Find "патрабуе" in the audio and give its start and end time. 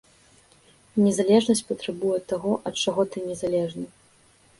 1.71-2.17